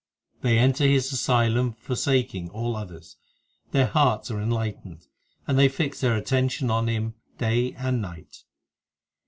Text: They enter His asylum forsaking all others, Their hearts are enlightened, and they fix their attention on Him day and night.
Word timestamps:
They 0.41 0.57
enter 0.57 0.87
His 0.87 1.13
asylum 1.13 1.73
forsaking 1.73 2.49
all 2.49 2.75
others, 2.75 3.17
Their 3.69 3.85
hearts 3.85 4.31
are 4.31 4.41
enlightened, 4.41 5.05
and 5.45 5.59
they 5.59 5.69
fix 5.69 6.01
their 6.01 6.15
attention 6.17 6.71
on 6.71 6.87
Him 6.87 7.13
day 7.37 7.73
and 7.73 8.01
night. 8.01 8.43